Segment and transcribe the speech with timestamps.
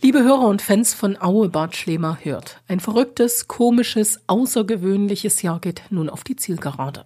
[0.00, 5.82] Liebe Hörer und Fans von Aue Bad Schlemer hört, ein verrücktes, komisches, außergewöhnliches Jahr geht
[5.90, 7.04] nun auf die Zielgerade.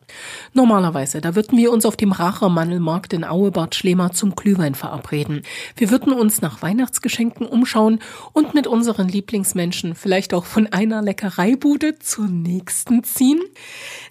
[0.52, 5.41] Normalerweise, da würden wir uns auf dem Rachermandelmarkt in Aue Bad Schlemer zum Glühwein verabreden.
[5.75, 7.99] Wir würden uns nach Weihnachtsgeschenken umschauen
[8.34, 13.40] und mit unseren Lieblingsmenschen vielleicht auch von einer Leckereibude zur nächsten ziehen.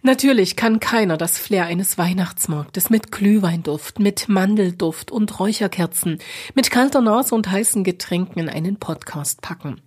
[0.02, 6.18] Natürlich kann keiner das Flair eines Weihnachtsmarktes mit Glühweinduft, mit Mandelduft und Räucherkerzen,
[6.56, 9.82] mit kalter Nase und heißen Getränken in einen Podcast packen.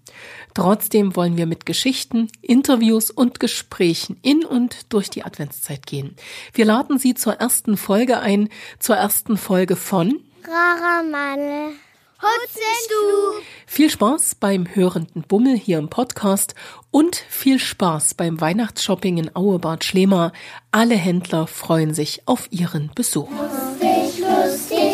[0.52, 6.14] Trotzdem wollen wir mit Geschichten, Interviews und Gesprächen in und durch die Adventszeit gehen.
[6.52, 11.72] Wir laden Sie zur ersten Folge ein, zur ersten Folge von Rara Mandel.
[12.20, 13.42] Hutzenstub.
[13.66, 16.54] Viel Spaß beim hörenden Bummel hier im Podcast
[16.90, 20.32] und viel Spaß beim Weihnachtsshopping in Auebad Schlema.
[20.70, 23.28] Alle Händler freuen sich auf ihren Besuch.
[23.30, 24.93] Lustig, lustig,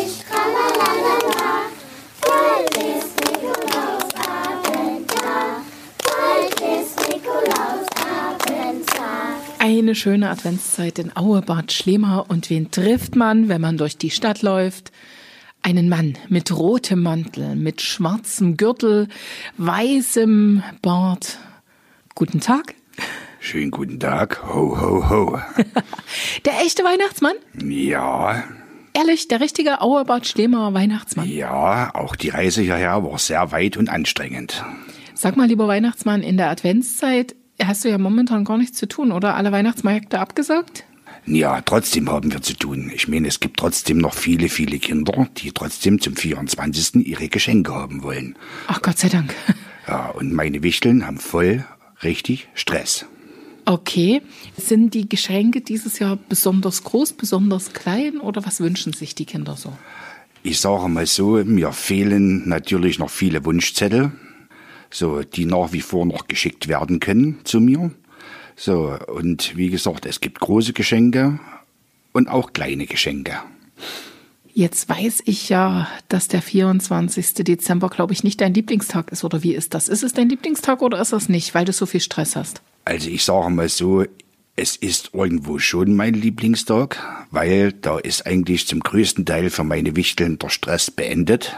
[9.91, 12.19] Eine schöne Adventszeit in Auebad Schlema.
[12.19, 14.93] Und wen trifft man, wenn man durch die Stadt läuft?
[15.63, 19.09] Einen Mann mit rotem Mantel, mit schwarzem Gürtel,
[19.57, 21.39] weißem Bart.
[22.15, 22.73] Guten Tag.
[23.41, 24.41] Schönen guten Tag.
[24.47, 25.39] Ho, ho, ho.
[26.45, 27.35] Der echte Weihnachtsmann?
[27.61, 28.45] Ja,
[28.93, 31.27] Ehrlich, der richtige Auerbad Schlemer Weihnachtsmann.
[31.27, 34.63] ja, auch die Reise hierher war sehr weit und anstrengend.
[35.15, 37.35] Sag mal, lieber Weihnachtsmann, in der Adventszeit
[37.67, 39.35] hast du ja momentan gar nichts zu tun, oder?
[39.35, 40.85] Alle Weihnachtsmärkte abgesagt?
[41.25, 42.91] Ja, trotzdem haben wir zu tun.
[42.93, 47.07] Ich meine, es gibt trotzdem noch viele, viele Kinder, die trotzdem zum 24.
[47.07, 48.35] ihre Geschenke haben wollen.
[48.67, 49.33] Ach Gott sei Dank.
[49.87, 51.65] Ja, und meine Wichteln haben voll
[52.03, 53.07] richtig Stress.
[53.65, 54.21] Okay.
[54.55, 59.57] Sind die Geschenke dieses Jahr besonders groß, besonders klein oder was wünschen sich die Kinder
[59.57, 59.73] so?
[60.43, 64.11] Ich sage mal so, mir fehlen natürlich noch viele Wunschzettel,
[64.91, 67.91] so, die nach wie vor noch geschickt werden können zu mir.
[68.55, 71.39] So, und wie gesagt, es gibt große Geschenke
[72.11, 73.39] und auch kleine Geschenke.
[74.53, 77.35] Jetzt weiß ich ja, dass der 24.
[77.35, 79.23] Dezember, glaube ich, nicht dein Lieblingstag ist.
[79.23, 79.87] Oder wie ist das?
[79.87, 82.61] Ist es dein Lieblingstag oder ist es nicht, weil du so viel Stress hast?
[82.83, 84.03] Also ich sage mal so,
[84.57, 86.99] es ist irgendwo schon mein Lieblingstag,
[87.31, 91.55] weil da ist eigentlich zum größten Teil für meine Wichteln der Stress beendet.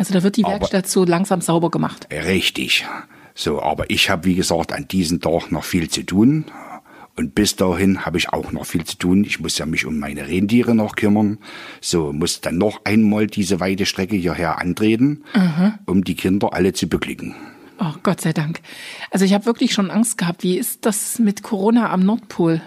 [0.00, 2.08] Also da wird die Aber- Werkstatt so langsam sauber gemacht.
[2.10, 2.86] Richtig.
[3.34, 6.46] So, aber ich habe, wie gesagt, an diesem Tag noch viel zu tun.
[7.18, 9.24] Und bis dahin habe ich auch noch viel zu tun.
[9.24, 11.36] Ich muss ja mich um meine Rentiere noch kümmern.
[11.82, 15.22] So, muss dann noch einmal diese weite Strecke hierher antreten,
[15.84, 17.34] um die Kinder alle zu beglücken.
[17.78, 18.60] Oh, Gott sei Dank.
[19.10, 20.42] Also ich habe wirklich schon Angst gehabt.
[20.44, 22.62] Wie ist das mit Corona am Nordpol?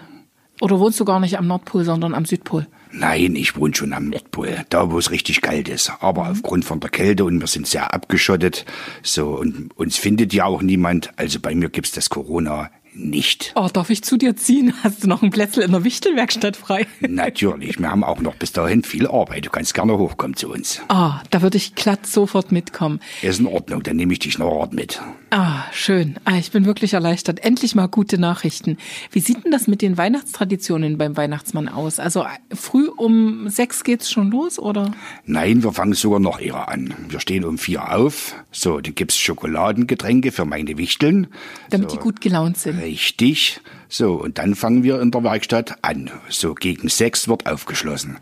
[0.60, 2.68] Oder wohnst du gar nicht am Nordpol, sondern am Südpol?
[2.96, 5.92] Nein, ich wohne schon am Nordpol, da wo es richtig kalt ist.
[6.00, 8.64] Aber aufgrund von der Kälte und wir sind sehr abgeschottet.
[9.02, 11.10] So, und uns findet ja auch niemand.
[11.16, 13.52] Also bei mir gibt's das Corona nicht.
[13.56, 14.72] Oh, darf ich zu dir ziehen?
[14.84, 16.86] Hast du noch ein Plätzl in der Wichtelwerkstatt frei?
[17.00, 19.46] Natürlich, wir haben auch noch bis dahin viel Arbeit.
[19.46, 20.80] Du kannst gerne hochkommen zu uns.
[20.88, 23.00] Ah, da würde ich glatt sofort mitkommen.
[23.22, 25.00] Ist in Ordnung, dann nehme ich dich noch Ort mit.
[25.36, 26.14] Ah, schön.
[26.24, 27.40] Ah, ich bin wirklich erleichtert.
[27.40, 28.78] Endlich mal gute Nachrichten.
[29.10, 31.98] Wie sieht denn das mit den Weihnachtstraditionen beim Weihnachtsmann aus?
[31.98, 34.94] Also äh, früh um sechs geht's schon los, oder?
[35.26, 36.94] Nein, wir fangen sogar noch eher an.
[37.08, 38.36] Wir stehen um vier auf.
[38.52, 41.26] So, dann gibt's Schokoladengetränke für meine Wichteln.
[41.68, 41.96] Damit so.
[41.96, 42.78] die gut gelaunt sind.
[42.78, 43.60] Richtig.
[43.88, 46.12] So, und dann fangen wir in der Werkstatt an.
[46.28, 48.18] So, gegen sechs wird aufgeschlossen.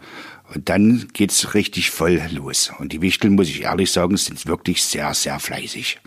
[0.55, 2.73] Und dann geht's richtig voll los.
[2.79, 6.01] Und die Wichtel, muss ich ehrlich sagen, sind wirklich sehr, sehr fleißig.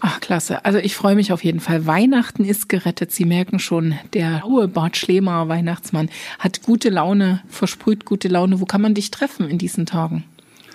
[0.00, 0.64] Ach, klasse.
[0.64, 1.86] Also ich freue mich auf jeden Fall.
[1.86, 3.12] Weihnachten ist gerettet.
[3.12, 8.60] Sie merken schon, der hohe Bart Schlemer Weihnachtsmann hat gute Laune, versprüht gute Laune.
[8.60, 10.24] Wo kann man dich treffen in diesen Tagen?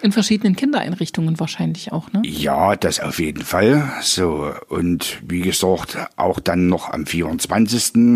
[0.04, 2.24] In verschiedenen Kindereinrichtungen wahrscheinlich auch, ne?
[2.26, 3.92] Ja, das auf jeden Fall.
[4.02, 8.16] So, und wie gesagt, auch dann noch am 24.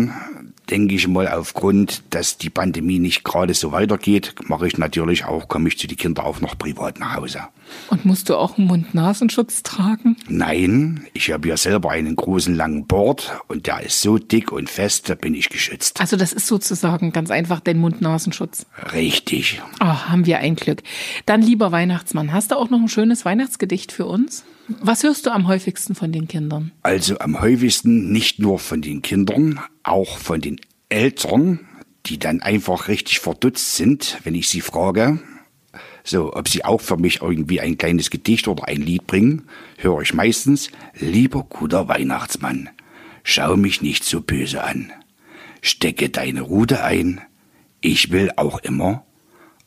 [0.70, 5.48] denke ich mal, aufgrund, dass die Pandemie nicht gerade so weitergeht, mache ich natürlich auch,
[5.48, 7.40] komme ich zu den Kindern auch noch privat nach Hause.
[7.88, 10.16] Und musst du auch einen Mund-Nasenschutz tragen?
[10.28, 14.70] Nein, ich habe ja selber einen großen langen Bart und der ist so dick und
[14.70, 16.00] fest, da bin ich geschützt.
[16.00, 18.66] Also das ist sozusagen ganz einfach dein Mund-Nasenschutz.
[18.92, 19.60] Richtig.
[19.80, 20.82] Oh, haben wir ein Glück.
[21.26, 24.44] Dann, lieber Weihnachtsmann, hast du auch noch ein schönes Weihnachtsgedicht für uns?
[24.68, 26.72] Was hörst du am häufigsten von den Kindern?
[26.82, 31.60] Also am häufigsten nicht nur von den Kindern, auch von den Eltern,
[32.06, 35.20] die dann einfach richtig verdutzt sind, wenn ich sie frage,
[36.04, 39.48] so, ob sie auch für mich irgendwie ein kleines Gedicht oder ein Lied bringen,
[39.78, 42.70] höre ich meistens, lieber guter Weihnachtsmann,
[43.24, 44.92] schau mich nicht so böse an.
[45.62, 47.20] Stecke deine Rute ein,
[47.80, 49.04] ich will auch immer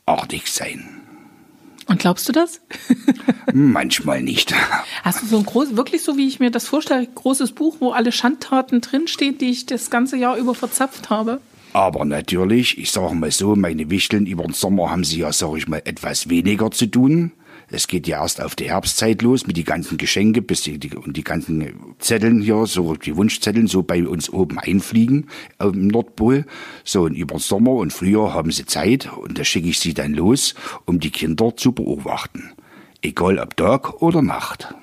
[0.05, 0.98] artig sein.
[1.89, 2.61] Und glaubst du das?
[3.51, 4.53] Manchmal nicht.
[5.03, 7.91] Hast du so ein großes, wirklich so wie ich mir das vorstelle, großes Buch, wo
[7.91, 11.41] alle Schandtaten drinstehen, die ich das ganze Jahr über verzapft habe?
[11.73, 15.57] Aber natürlich, ich sage mal so, meine Wichteln über den Sommer haben sie ja, sag
[15.57, 17.31] ich mal, etwas weniger zu tun.
[17.71, 20.95] Es geht ja erst auf die Herbstzeit los mit die ganzen Geschenke bis die, die,
[20.95, 25.27] und die ganzen Zetteln hier, so die Wunschzetteln, so bei uns oben einfliegen
[25.59, 26.45] im Nordpol.
[26.83, 29.93] So und über den Sommer und Frühjahr haben sie Zeit und da schicke ich sie
[29.93, 30.55] dann los,
[30.85, 32.51] um die Kinder zu beobachten.
[33.01, 34.73] Egal ob Tag oder Nacht.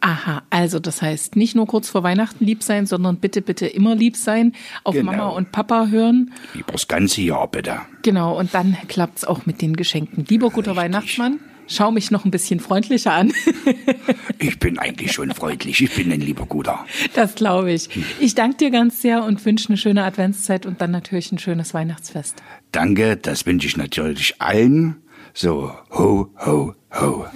[0.00, 3.94] Aha, also das heißt nicht nur kurz vor Weihnachten lieb sein, sondern bitte, bitte immer
[3.94, 5.12] lieb sein, auf Genau.
[5.12, 6.32] Mama und Papa hören.
[6.54, 7.80] Übers ganze Jahr bitte.
[8.02, 10.24] Genau, und dann klappt's auch mit den Geschenken.
[10.26, 11.38] Lieber guter Weihnachtsmann,
[11.70, 13.32] schau mich noch ein bisschen freundlicher an.
[14.42, 15.82] Ich bin eigentlich schon freundlich.
[15.82, 16.86] Ich bin ein lieber Guter.
[17.12, 17.90] Das glaube ich.
[18.20, 21.74] Ich danke dir ganz sehr und wünsche eine schöne Adventszeit und dann natürlich ein schönes
[21.74, 22.42] Weihnachtsfest.
[22.72, 24.96] Danke, das wünsche ich natürlich allen.
[25.34, 27.26] So, ho, ho, ho.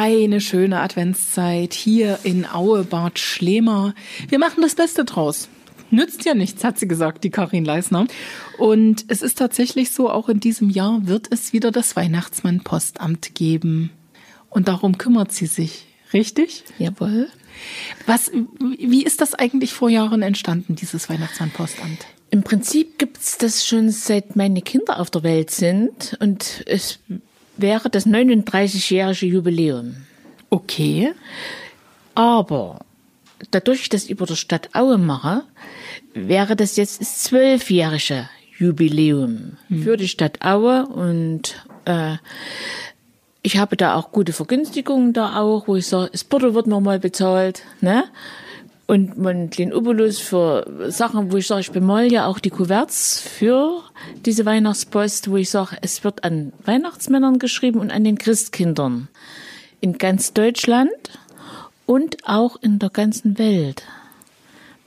[0.00, 3.94] Eine schöne Adventszeit hier in Aue, Bad Schlema.
[4.28, 5.48] Wir machen das Beste draus.
[5.90, 8.06] Nützt ja nichts, hat sie gesagt, die Karin Leisner.
[8.58, 13.90] Und es ist tatsächlich so, auch in diesem Jahr wird es wieder das Weihnachtsmann-Postamt geben.
[14.50, 15.86] Und darum kümmert sie sich.
[16.12, 16.62] Richtig?
[16.78, 17.26] Jawohl.
[18.06, 18.30] Was,
[18.78, 22.06] wie ist das eigentlich vor Jahren entstanden, dieses Weihnachtsmann-Postamt?
[22.30, 27.00] Im Prinzip gibt's das schon seit meine Kinder auf der Welt sind und es
[27.58, 29.96] wäre das 39-jährige Jubiläum.
[30.50, 31.12] Okay.
[32.14, 32.80] Aber
[33.50, 35.44] dadurch, dass ich das über der Stadt Aue mache,
[36.14, 38.28] wäre das jetzt das zwölfjährige
[38.58, 42.16] Jubiläum für die Stadt Aue und äh,
[43.42, 46.98] ich habe da auch gute Vergünstigungen da auch, wo ich sage, das Porto wird nochmal
[46.98, 48.04] bezahlt, ne?
[48.88, 53.20] Und man den Obolus für Sachen, wo ich sage, ich bemal ja auch die Kuverts
[53.20, 53.82] für
[54.24, 59.08] diese Weihnachtspost, wo ich sage, es wird an Weihnachtsmännern geschrieben und an den Christkindern
[59.82, 60.90] in ganz Deutschland
[61.84, 63.82] und auch in der ganzen Welt.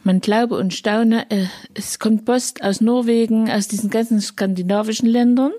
[0.04, 1.46] Man glaube und staune, äh,
[1.76, 5.52] es kommt Post aus Norwegen, aus diesen ganzen skandinavischen Ländern,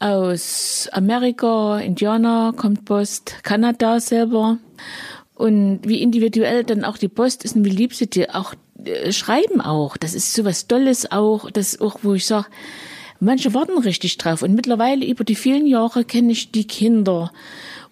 [0.00, 4.58] aus Amerika, Indianer kommt Post, Kanada selber.
[5.38, 8.54] Und wie individuell dann auch die Post ist und wie lieb sie dir auch
[8.84, 9.96] äh, schreiben auch.
[9.96, 12.48] Das ist so was Tolles auch, das auch, wo ich sage,
[13.20, 14.42] manche warten richtig drauf.
[14.42, 17.32] Und mittlerweile über die vielen Jahre kenne ich die Kinder.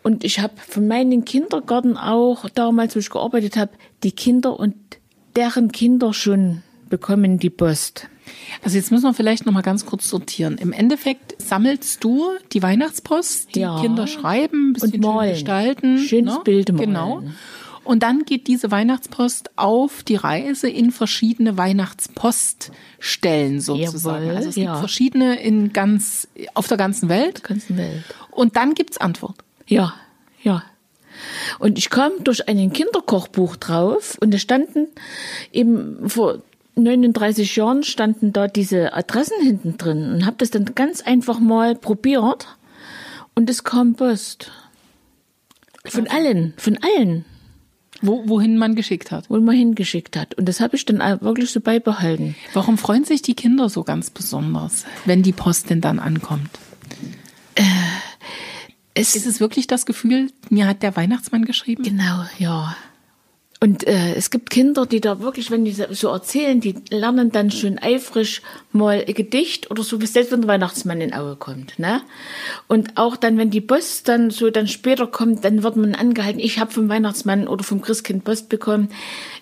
[0.03, 3.73] Und ich habe von meinen Kindergarten auch damals, wo ich gearbeitet habe,
[4.03, 4.75] die Kinder und
[5.37, 8.09] deren Kinder schon bekommen die Post.
[8.63, 10.59] Also jetzt müssen wir vielleicht noch mal ganz kurz sortieren.
[10.59, 13.81] Im Endeffekt sammelst du die Weihnachtspost, die Ja.
[13.81, 15.29] Kinder schreiben, bisschen Und malen.
[15.29, 16.87] schön gestalten, Schönes Bild malen.
[16.89, 17.23] Genau.
[17.85, 24.25] Und dann geht diese Weihnachtspost auf die Reise in verschiedene Weihnachtspoststellen sozusagen.
[24.25, 24.77] Jawohl, also es gibt ja.
[24.77, 27.43] verschiedene in ganz auf der ganzen Welt.
[27.43, 28.03] Der ganzen Welt.
[28.33, 29.37] Und dann gibt's Antwort.
[29.69, 29.95] Ja,
[30.43, 30.65] ja.
[31.59, 34.89] Und ich kam durch ein Kinderkochbuch drauf und da standen
[35.53, 36.43] eben vor
[36.77, 41.75] 39 Jahren standen da diese Adressen hinten drin und habe das dann ganz einfach mal
[41.75, 42.47] probiert
[43.35, 44.51] und es kam Post.
[45.87, 47.25] Von allen, von allen,
[48.03, 49.31] Wo, wohin man geschickt hat.
[49.31, 50.35] wo man hingeschickt hat.
[50.35, 52.35] Und das habe ich dann wirklich so beibehalten.
[52.53, 56.51] Warum freuen sich die Kinder so ganz besonders, wenn die Post denn dann ankommt?
[58.95, 61.83] Es Ist es wirklich das Gefühl, mir hat der Weihnachtsmann geschrieben?
[61.85, 62.77] Genau, ja.
[63.59, 67.51] Und äh, es gibt Kinder, die da wirklich, wenn die so erzählen, die lernen dann
[67.51, 71.79] schon eifrig mal ein Gedicht oder so, bis selbst wenn der Weihnachtsmann in Auge kommt.
[71.79, 72.03] Ne?
[72.69, 76.39] Und auch dann, wenn die Post dann so dann später kommt, dann wird man angehalten,
[76.39, 78.91] ich habe vom Weihnachtsmann oder vom Christkind Post bekommen,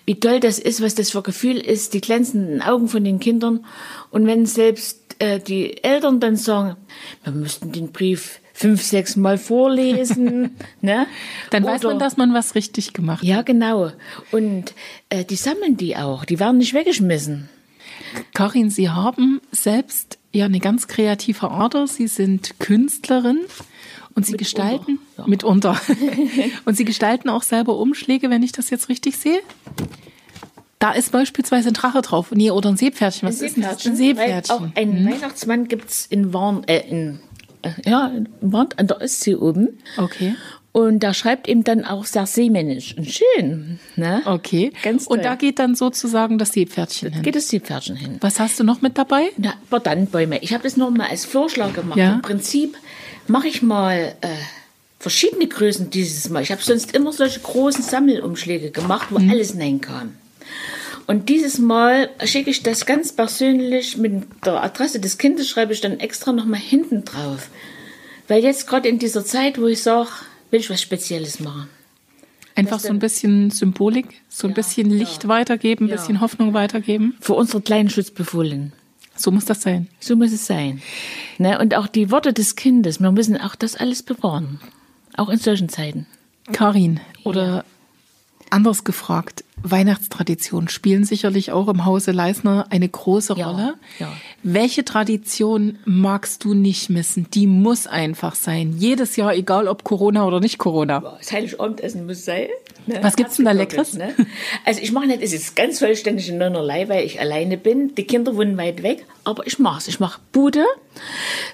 [0.05, 3.65] wie toll das ist, was das für Gefühl ist, die glänzenden Augen von den Kindern.
[4.11, 6.77] Und wenn selbst äh, die Eltern dann sagen,
[7.23, 11.07] wir müssten den Brief fünf, sechs Mal vorlesen, ne?
[11.51, 13.27] Dann weiß man, Oder- dass man was richtig gemacht hat.
[13.27, 13.91] ja, genau.
[14.31, 14.73] Und
[15.09, 16.23] äh, die sammeln die auch.
[16.23, 17.49] Die werden nicht weggeschmissen.
[18.33, 21.85] Karin, Sie haben selbst ja eine ganz kreative Ader.
[21.85, 23.39] Sie sind Künstlerin
[24.15, 25.27] und Sie gestalten ja.
[25.27, 25.79] mitunter.
[26.65, 29.39] und Sie gestalten auch selber Umschläge, wenn ich das jetzt richtig sehe.
[30.79, 32.31] Da ist beispielsweise ein Drache drauf.
[32.31, 33.27] Nee, oder ein Seepferdchen.
[33.27, 33.85] Was ist denn das?
[33.85, 34.55] Ein Weil Seepferdchen.
[34.55, 37.19] Auch einen Weihnachtsmann gibt's in Warn, äh, in,
[37.85, 39.79] ja, Warn an der Ostsee oben.
[39.97, 40.35] Okay.
[40.71, 43.79] Und da schreibt ihm dann auch sehr seemännisch und schön.
[43.95, 44.21] Ne?
[44.25, 44.73] Okay.
[44.83, 45.23] Ganz und toll.
[45.23, 47.21] da geht dann sozusagen das Seepferdchen hin.
[47.23, 48.17] geht das Seepferdchen hin.
[48.19, 49.29] Was hast du noch mit dabei?
[49.37, 50.39] Na, Bordannbäume.
[50.39, 51.97] Ich habe das nur mal als Vorschlag gemacht.
[51.97, 52.15] Ja.
[52.15, 52.75] Im Prinzip
[53.27, 54.27] mache ich mal äh,
[54.99, 56.43] verschiedene Größen dieses Mal.
[56.43, 60.15] Ich habe sonst immer solche großen Sammelumschläge gemacht, wo alles hineinkam.
[61.07, 65.81] Und dieses Mal schicke ich das ganz persönlich mit der Adresse des Kindes, schreibe ich
[65.81, 67.49] dann extra nochmal hinten drauf.
[68.27, 70.09] Weil jetzt gerade in dieser Zeit, wo ich sage,
[70.49, 71.67] will ich was Spezielles machen.
[72.55, 75.95] Einfach so ein bisschen Symbolik, so ein bisschen Licht weitergeben, ein Ja.
[75.97, 77.15] bisschen Hoffnung weitergeben.
[77.19, 78.71] Für unsere kleinen Schutzbefohlenen.
[79.15, 79.87] So muss das sein.
[79.99, 80.81] So muss es sein.
[81.37, 81.59] Ne?
[81.59, 84.59] Und auch die Worte des Kindes, wir müssen auch das alles bewahren.
[85.17, 86.07] Auch in solchen Zeiten.
[86.51, 87.65] Karin, oder
[88.55, 93.75] anders gefragt, Weihnachtstraditionen spielen sicherlich auch im Hause Leisner eine große Ja, Rolle.
[93.99, 94.11] ja.
[94.47, 97.25] Welche Tradition magst du nicht missen?
[97.33, 98.75] Die muss einfach sein.
[98.77, 100.99] Jedes Jahr, egal ob Corona oder nicht Corona.
[101.17, 102.49] Das Heiligabendessen muss sein.
[102.85, 102.99] Ne?
[103.01, 103.93] Was gibt's denn da Leckeres?
[103.93, 104.13] Ne?
[104.63, 107.95] Also ich mache nicht, es ist ganz vollständig in Nonnerlei, weil ich alleine bin.
[107.95, 109.87] Die Kinder wohnen weit weg, aber ich mach's.
[109.87, 110.63] Ich mache Bude,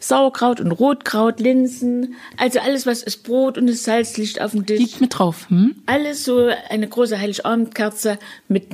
[0.01, 4.65] Sauerkraut und Rotkraut, Linsen, also alles, was ist Brot und das Salz liegt auf dem
[4.65, 4.79] Tisch.
[4.79, 5.49] Liegt mit drauf.
[5.49, 5.75] Hm?
[5.85, 8.19] Alles so eine große Heiligabendkerze
[8.49, 8.65] mit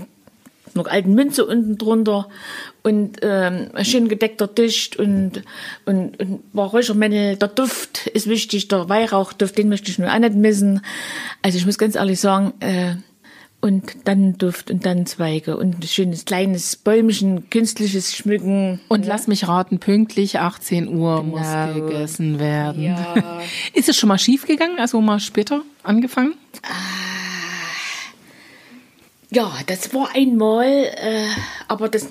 [0.78, 2.30] noch alten Münze unten drunter
[2.84, 5.44] und ähm, ein schön gedeckter Tisch und,
[5.86, 7.36] und, und ein paar Räuchermännel.
[7.36, 10.82] Der Duft ist wichtig, der Weihrauchduft, den möchte ich nur auch nicht missen.
[11.42, 12.96] Also ich muss ganz ehrlich sagen, äh,
[13.60, 18.80] und dann Duft und dann Zweige und ein schönes kleines Bäumchen, künstliches Schmücken.
[18.88, 21.74] Und lass mich raten, pünktlich 18 Uhr muss Genau.
[21.88, 22.84] gegessen werden.
[22.84, 23.42] Ja.
[23.74, 26.36] Ist es schon mal schief gegangen, also mal später angefangen?
[29.30, 31.26] Ja, das war einmal, äh,
[31.68, 32.08] aber das,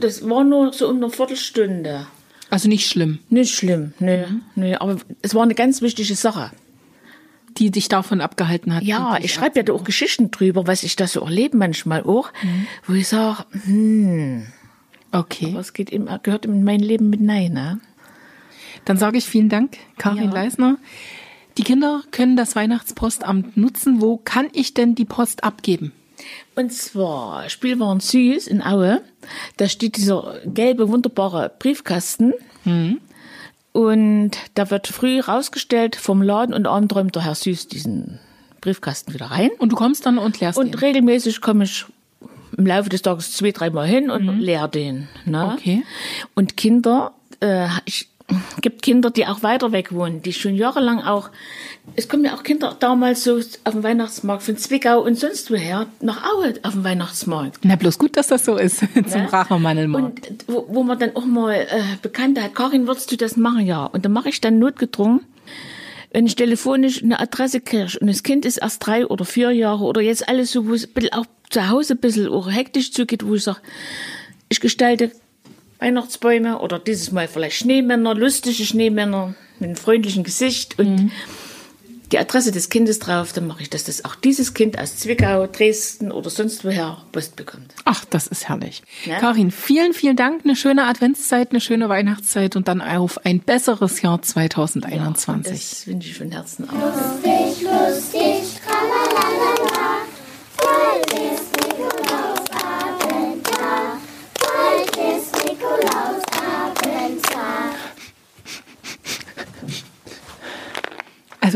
[0.00, 2.06] das war nur so um eine Viertelstunde.
[2.48, 3.18] Also nicht schlimm.
[3.28, 6.52] Nicht schlimm, nee, nee, aber es war eine ganz wichtige Sache.
[7.58, 8.82] Die dich davon abgehalten hat.
[8.82, 12.30] Ja, ich schreibe ja da auch Geschichten drüber, was ich da so erlebe manchmal auch,
[12.86, 14.46] wo ich sage, hm,
[15.12, 15.52] Okay.
[15.54, 17.80] was geht im, gehört in mein Leben mit Nein, ne?
[18.84, 20.30] Dann sage ich vielen Dank, Karin Ja.
[20.32, 20.76] Leisner.
[21.56, 24.00] Die Kinder können das Weihnachtspostamt nutzen.
[24.02, 25.92] Wo kann ich denn die Post abgeben?
[26.54, 29.02] Und zwar Spielwaren Süß in Aue.
[29.56, 32.32] Da steht dieser gelbe, wunderbare Briefkasten.
[33.72, 38.18] Und da wird früh rausgestellt vom Laden und abend räumt der Herr Süß diesen
[38.62, 39.50] Briefkasten wieder rein.
[39.58, 40.78] Und du kommst dann und leerst Und den.
[40.80, 41.84] regelmäßig komme ich
[42.56, 45.08] im Laufe des Tages zwei, dreimal hin und leer den.
[45.26, 45.52] Ne?
[45.54, 45.84] Okay.
[46.34, 48.08] Und Kinder, äh, ich
[48.60, 51.30] gibt Kinder, die auch weiter weg wohnen, die schon jahrelang auch,
[51.94, 55.86] es kommen ja auch Kinder damals so auf dem Weihnachtsmarkt von Zwickau und sonst woher
[56.00, 57.58] nach Aue auf dem Weihnachtsmarkt.
[57.62, 58.78] Na, bloß gut, dass das so ist.
[59.08, 59.32] Zum Ne?
[59.32, 60.30] Rachermannelmarkt.
[60.30, 63.64] Und wo, wo man dann auch mal äh, Bekannte hat, Karin, würdest du das machen?
[63.66, 63.86] Ja.
[63.86, 65.20] Und dann mache ich dann notgedrungen,
[66.12, 69.84] wenn ich telefonisch eine Adresse kriege und das Kind ist erst drei oder vier Jahre
[69.84, 73.34] oder jetzt alles so, wo es auch zu Hause ein bisschen auch hektisch zugeht, wo
[73.34, 73.60] ich sage,
[74.48, 75.12] ich gestalte
[75.78, 81.10] Weihnachtsbäume oder dieses Mal vielleicht Schneemänner, lustige Schneemänner mit einem freundlichen Gesicht und
[82.12, 85.46] die Adresse des Kindes drauf, dann mache ich das, dass auch dieses Kind aus Zwickau,
[85.46, 87.74] Dresden oder sonst woher Post bekommt.
[87.84, 88.82] Ach, das ist herrlich.
[89.04, 89.18] Ja.
[89.18, 90.42] Karin, vielen, vielen Dank.
[90.44, 95.52] Eine schöne Adventszeit, eine schöne Weihnachtszeit und dann auf ein besseres Jahr 2021.
[95.52, 96.72] Das wünsche ich von Herzen auch.
[96.72, 100.02] Lustig, lustig, tralalala.
[100.58, 103.98] Bald ist Nikolausabend da.
[104.40, 107.36] Bald ist Nikolausabend da.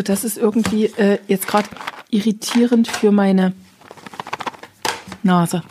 [0.00, 1.69] Also das ist irgendwie äh, jetzt gerade
[2.09, 3.52] irritierend für meine
[5.23, 5.62] Nase.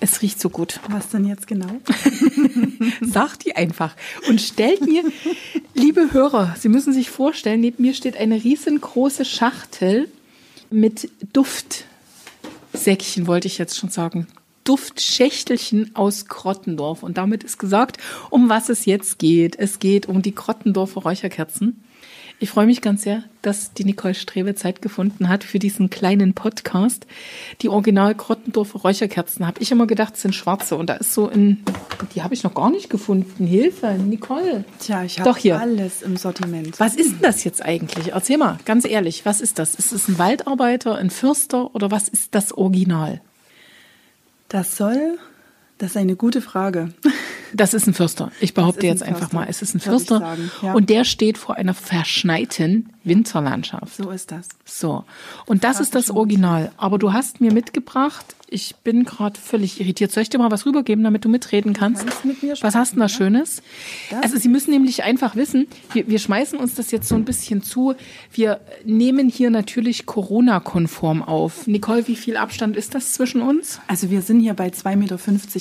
[0.00, 0.80] Es riecht so gut.
[0.88, 1.68] Was denn jetzt genau?
[3.00, 3.94] Sagt die einfach.
[4.28, 5.04] Und stellt mir,
[5.74, 10.08] liebe Hörer, Sie müssen sich vorstellen, neben mir steht eine riesengroße Schachtel
[10.70, 14.26] mit Duftsäckchen, wollte ich jetzt schon sagen.
[14.64, 17.04] Duftschächtelchen aus Krottendorf.
[17.04, 17.98] Und damit ist gesagt,
[18.30, 19.56] um was es jetzt geht.
[19.56, 21.84] Es geht um die Krottendorfer Räucherkerzen.
[22.42, 26.32] Ich freue mich ganz sehr, dass die Nicole Strebe Zeit gefunden hat für diesen kleinen
[26.32, 27.06] Podcast.
[27.60, 30.76] Die Original Krottendorfer Räucherkerzen habe ich immer gedacht, sind schwarze.
[30.76, 31.62] Und da ist so ein,
[32.14, 33.46] die habe ich noch gar nicht gefunden.
[33.46, 34.64] Hilfe, Nicole.
[34.78, 36.80] Tja, ich habe alles im Sortiment.
[36.80, 38.12] Was ist denn das jetzt eigentlich?
[38.12, 39.74] Erzähl mal, ganz ehrlich, was ist das?
[39.74, 43.20] Ist es ein Waldarbeiter, ein Fürster oder was ist das Original?
[44.48, 45.18] Das soll,
[45.76, 46.94] das ist eine gute Frage.
[47.54, 48.30] Das ist ein Fürster.
[48.40, 50.36] Ich behaupte ein jetzt einfach Förster, mal, es ist ein Fürster.
[50.62, 50.72] ja.
[50.74, 53.96] Und der steht vor einer verschneiten Winterlandschaft.
[53.96, 54.48] So ist das.
[54.64, 55.04] So.
[55.46, 56.70] Und das ist das Original.
[56.76, 60.10] Aber du hast mir mitgebracht, ich bin gerade völlig irritiert.
[60.12, 62.02] Soll ich dir mal was rübergeben, damit du mitreden kannst?
[62.06, 63.62] kannst mit mir was hast du denn da Schönes?
[64.10, 67.24] Das- Also Sie müssen nämlich einfach wissen, wir, wir schmeißen uns das jetzt so ein
[67.24, 67.94] bisschen zu.
[68.32, 71.66] Wir nehmen hier natürlich Corona-konform auf.
[71.66, 73.80] Nicole, wie viel Abstand ist das zwischen uns?
[73.86, 75.14] Also wir sind hier bei 2,50 Meter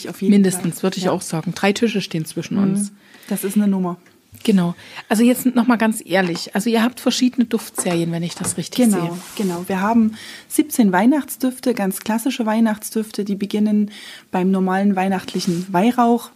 [0.09, 0.83] auf jeden Mindestens, Fall.
[0.83, 1.11] würde ich Ja.
[1.11, 1.53] auch sagen.
[1.55, 2.91] Drei Tische stehen zwischen uns.
[3.27, 3.97] Das ist eine Nummer.
[4.43, 4.75] Genau.
[5.09, 6.53] Also jetzt noch mal ganz ehrlich.
[6.55, 9.11] Also ihr habt verschiedene Duftserien, wenn ich das richtig Genau, sehe.
[9.35, 9.63] genau.
[9.67, 10.13] Wir haben
[10.49, 13.91] 17 Weihnachtsdüfte, ganz klassische Weihnachtsdüfte, die beginnen
[14.31, 16.29] beim normalen weihnachtlichen Weihrauch.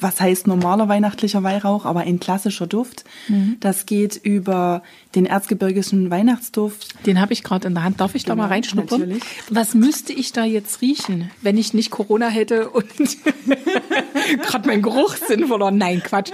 [0.00, 3.04] Was heißt normaler weihnachtlicher Weihrauch, aber ein klassischer Duft.
[3.28, 3.58] Mhm.
[3.60, 4.82] Das geht über
[5.14, 7.06] den erzgebirgischen Weihnachtsduft.
[7.06, 8.00] Den habe ich gerade in der Hand.
[8.00, 9.00] Darf ich da Genau, mal reinschnuppern?
[9.00, 9.22] natürlich.
[9.50, 12.86] Was müsste ich da jetzt riechen, wenn ich nicht Corona hätte und
[14.42, 15.78] gerade meinen Geruchssinn verloren?
[15.78, 16.32] Nein, Quatsch.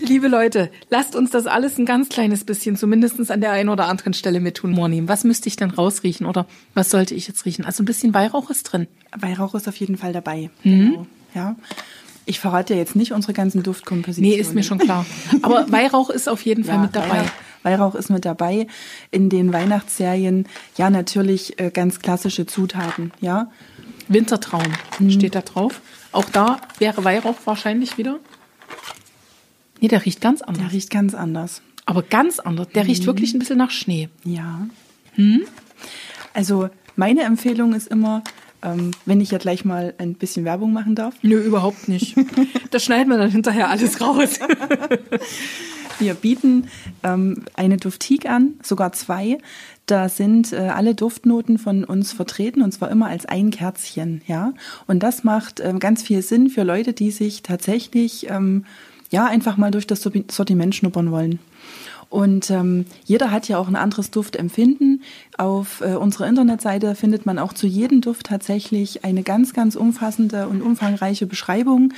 [0.00, 3.86] Liebe Leute, lasst uns das alles ein ganz kleines bisschen, zumindest an der einen oder
[3.86, 5.08] anderen Stelle mit Humor nehmen.
[5.08, 7.64] Was müsste ich denn rausriechen oder was sollte ich jetzt riechen?
[7.64, 8.86] Also ein bisschen Weihrauch ist drin.
[9.18, 10.50] Weihrauch ist auf jeden Fall dabei.
[10.64, 10.90] Mhm.
[10.90, 11.06] Genau.
[11.34, 11.56] Ja.
[12.26, 14.36] Ich verrate ja jetzt nicht unsere ganzen Duftkompositionen.
[14.36, 15.06] Nee, ist mir schon klar.
[15.42, 17.08] Aber Weihrauch ist auf jeden Fall Ja, mit dabei.
[17.08, 17.30] Weihrauch,
[17.62, 18.66] Weihrauch ist mit dabei.
[19.10, 20.46] In den Weihnachtsserien,
[20.76, 23.50] ja, natürlich äh, ganz klassische Zutaten, ja.
[24.08, 24.64] Wintertraum
[25.08, 25.80] steht da drauf.
[26.12, 28.18] Auch da wäre Weihrauch wahrscheinlich wieder.
[29.80, 30.64] Nee, der riecht ganz anders.
[30.64, 31.62] Der riecht ganz anders.
[31.86, 32.68] Aber ganz anders.
[32.74, 34.08] Der riecht wirklich ein bisschen nach Schnee.
[34.24, 34.66] Ja.
[35.14, 35.42] Hm?
[36.34, 38.22] Also, meine Empfehlung ist immer,
[38.62, 41.14] ähm, wenn ich ja gleich mal ein bisschen Werbung machen darf.
[41.22, 42.16] Nö, überhaupt nicht.
[42.70, 44.38] Das schneiden wir dann hinterher alles raus.
[45.98, 46.68] Wir bieten
[47.02, 49.38] ähm, eine Duftique an, sogar zwei.
[49.86, 54.54] Da sind äh, alle Duftnoten von uns vertreten und zwar immer als ein Kerzchen, ja.
[54.86, 58.64] Und das macht ähm, ganz viel Sinn für Leute, die sich tatsächlich ähm,
[59.10, 61.38] ja einfach mal durch das Sorti- Sortiment schnuppern wollen.
[62.10, 65.02] Und ähm, jeder hat ja auch ein anderes Duftempfinden.
[65.38, 70.48] Auf äh, unserer Internetseite findet man auch zu jedem Duft tatsächlich eine ganz, ganz umfassende
[70.48, 71.94] und umfangreiche Beschreibung.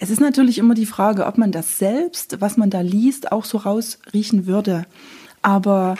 [0.00, 3.44] Es ist natürlich immer die Frage, ob man das selbst, was man da liest, auch
[3.44, 4.86] so rausriechen würde.
[5.40, 5.94] Aber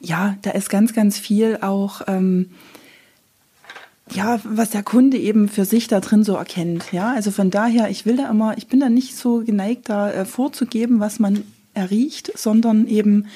[0.00, 2.50] ja, da ist ganz, ganz viel auch, ähm,
[4.10, 6.90] ja, was der Kunde eben für sich da drin so erkennt.
[6.92, 10.10] Ja, also von daher, ich will da immer, ich bin da nicht so geneigt, da
[10.10, 11.44] äh, vorzugeben, was man
[11.78, 13.26] erriecht, sondern eben,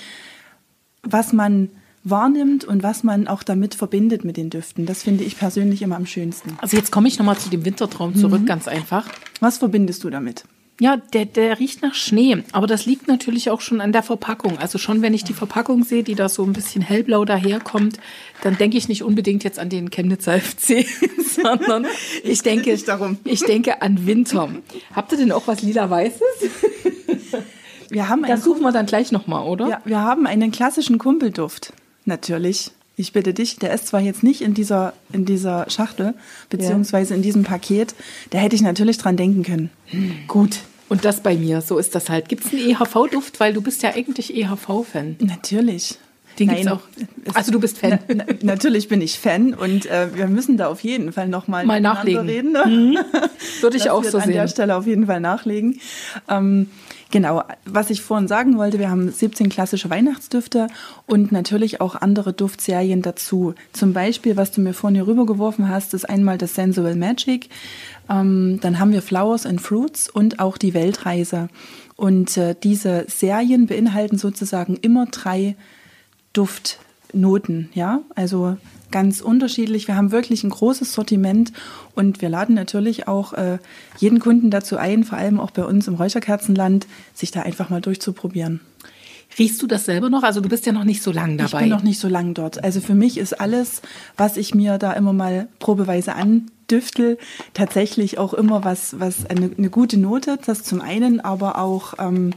[1.02, 1.70] was man
[2.04, 4.86] wahrnimmt und was man auch damit verbindet mit den Düften.
[4.86, 6.56] Das finde ich persönlich immer am schönsten.
[6.60, 9.08] Also jetzt komme ich nochmal zu dem Wintertraum zurück, ganz einfach.
[9.40, 10.44] Was verbindest du damit?
[10.80, 12.42] Ja, der, der riecht nach Schnee.
[12.50, 14.58] Aber das liegt natürlich auch schon an der Verpackung.
[14.58, 18.00] Also schon, wenn ich die Verpackung sehe, die da so ein bisschen hellblau daherkommt,
[18.42, 20.84] dann denke ich nicht unbedingt jetzt an den Chemnitzer FC,
[21.24, 21.86] sondern
[22.24, 23.18] ich denke, darum.
[23.22, 24.48] ich denke an Winter.
[24.92, 26.20] Habt ihr denn auch was lila-weißes?
[27.92, 29.68] Wir haben Das suchen wir dann gleich nochmal, oder?
[29.68, 31.72] Ja, wir haben einen klassischen Kumpelduft.
[32.06, 32.70] Natürlich.
[32.96, 36.14] Ich bitte dich, der ist zwar jetzt nicht in dieser, in dieser Schachtel,
[36.50, 37.94] beziehungsweise in diesem Paket,
[38.30, 39.70] da hätte ich natürlich dran denken können.
[40.28, 40.58] Gut.
[40.88, 42.28] Und das bei mir, so ist das halt.
[42.28, 43.40] Gibt es einen EHV-Duft?
[43.40, 45.16] Weil du bist ja eigentlich EHV-Fan.
[45.20, 45.98] Natürlich.
[46.38, 46.80] Den gibt's auch.
[47.34, 47.98] Also du bist Fan.
[48.08, 51.66] Na, na, natürlich bin ich Fan und äh, wir müssen da auf jeden Fall nochmal
[51.66, 52.26] Mal nachlegen.
[52.26, 52.52] reden.
[52.52, 53.04] Ne?
[53.60, 54.52] Würde ich Das auch so an der sehen.
[54.54, 55.78] Stelle auf jeden Fall nachlegen.
[56.28, 56.68] Ähm,
[57.12, 60.66] genau, was ich vorhin sagen wollte, wir haben 17 klassische Weihnachtsdüfte
[61.06, 63.54] und natürlich auch andere Duftserien dazu.
[63.72, 67.48] Zum Beispiel, was du mir vorhin hier rübergeworfen hast, ist einmal das Sensual Magic.
[68.10, 71.48] Ähm, dann haben wir Flowers and Fruits und auch die Weltreise.
[71.94, 75.54] Und äh, diese Serien beinhalten sozusagen immer drei
[76.32, 78.56] Duftnoten, ja, also
[78.92, 79.88] ganz unterschiedlich.
[79.88, 81.52] Wir haben wirklich ein großes Sortiment
[81.96, 83.58] und wir laden natürlich auch äh,
[83.98, 87.80] jeden Kunden dazu ein, vor allem auch bei uns im Räucherkerzenland, sich da einfach mal
[87.80, 88.60] durchzuprobieren.
[89.38, 90.22] Riechst du das selber noch?
[90.22, 91.58] Also du bist ja noch nicht so lang dabei.
[91.58, 92.62] Ich bin noch nicht so lang dort.
[92.62, 93.82] Also für mich ist alles,
[94.16, 97.18] was ich mir da immer mal probeweise andüftel,
[97.54, 100.38] tatsächlich auch immer was, was eine, eine gute Note.
[100.44, 102.34] Das zum einen, aber auch ähm,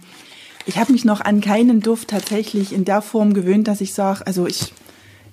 [0.65, 4.25] ich habe mich noch an keinen Duft tatsächlich in der Form gewöhnt, dass ich sage,
[4.25, 4.73] also ich,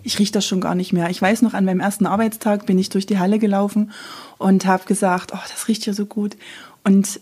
[0.03, 1.11] ich rieche das schon gar nicht mehr.
[1.11, 3.93] Ich weiß noch, an meinem ersten Arbeitstag bin ich durch die Halle gelaufen
[4.39, 6.37] und habe gesagt, oh, das riecht ja so gut.
[6.85, 7.21] Und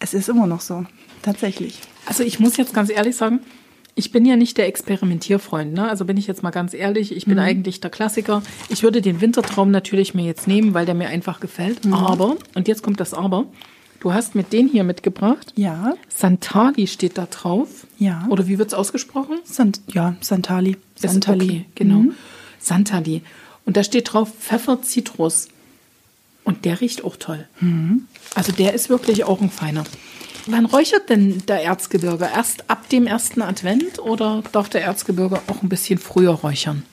[0.00, 0.84] es ist immer noch so,
[1.22, 1.80] tatsächlich.
[2.06, 3.40] Also ich muss jetzt ganz ehrlich sagen,
[3.94, 5.72] ich bin ja nicht der Experimentierfreund.
[5.74, 5.88] Ne?
[5.88, 7.40] Also bin ich jetzt mal ganz ehrlich, ich bin Mhm.
[7.40, 8.42] eigentlich der Klassiker.
[8.68, 11.84] Ich würde den Wintertraum natürlich mir jetzt nehmen, weil der mir einfach gefällt.
[11.84, 11.94] Mhm.
[11.94, 13.46] Aber, und jetzt kommt das Aber,
[13.98, 15.52] du hast mit den hier mitgebracht.
[15.56, 17.86] Ja, Santali steht da drauf.
[17.98, 18.24] Ja.
[18.30, 19.38] Oder wie wird's ausgesprochen?
[19.42, 20.76] Sant ja, Santali.
[21.00, 21.44] Santali.
[21.44, 22.00] Okay, genau.
[22.00, 22.14] Mhm.
[22.58, 23.22] Santali.
[23.64, 25.48] Und da steht drauf Pfeffer, Zitrus.
[26.44, 27.46] Und der riecht auch toll.
[27.60, 28.06] Mhm.
[28.34, 29.84] Also der ist wirklich auch ein feiner.
[30.46, 32.28] Wann räuchert denn der Erzgebirge?
[32.34, 36.84] Erst ab dem ersten Advent oder darf der Erzgebirge auch ein bisschen früher räuchern?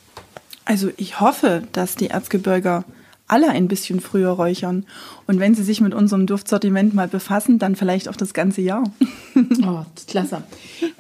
[0.66, 2.84] Also ich hoffe, dass die Erzgebirger
[3.28, 4.86] alle ein bisschen früher räuchern.
[5.26, 8.84] Und wenn sie sich mit unserem Duftsortiment mal befassen, dann vielleicht auch das ganze Jahr.
[9.68, 10.44] Oh, klasse.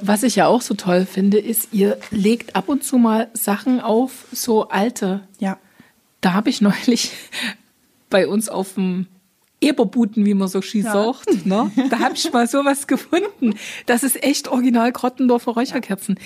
[0.02, 3.80] Was ich ja auch so toll finde, ist, ihr legt ab und zu mal Sachen
[3.80, 5.22] auf, so alte.
[5.40, 5.58] Ja.
[6.20, 7.12] Da habe ich neulich
[8.10, 9.08] bei uns auf dem
[9.66, 11.46] Eberbuten, wie man so schön sagt.
[11.46, 11.72] Ne?
[11.90, 13.56] Da hab ich mal sowas gefunden.
[13.86, 16.20] Das ist echt original Grottendorfer Räucherkerzen.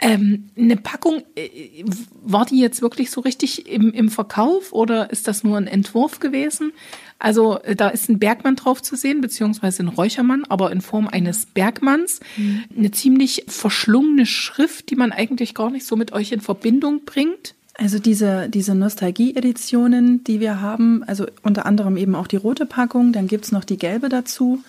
[0.00, 1.84] Ähm, eine Packung, äh,
[2.22, 6.20] war die jetzt wirklich so richtig im, im Verkauf oder ist das nur ein Entwurf
[6.20, 6.72] gewesen?
[7.18, 11.08] Also äh, da ist ein Bergmann drauf zu sehen, beziehungsweise ein Räuchermann, aber in Form
[11.08, 12.20] eines Bergmanns.
[12.76, 17.54] Eine ziemlich verschlungene Schrift, die man eigentlich gar nicht so mit euch in Verbindung bringt.
[17.74, 23.12] Also diese, diese Nostalgie-Editionen, die wir haben, also unter anderem eben auch die rote Packung,
[23.12, 24.62] dann gibt's noch die gelbe dazu,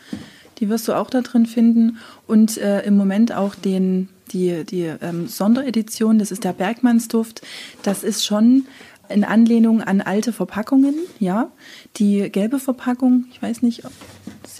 [0.59, 1.97] die wirst du auch da drin finden.
[2.27, 7.41] Und äh, im Moment auch den, die, die ähm, Sonderedition, das ist der Bergmannsduft.
[7.83, 8.67] Das ist schon
[9.09, 11.51] in Anlehnung an alte Verpackungen, ja.
[11.97, 13.83] Die gelbe Verpackung, ich weiß nicht,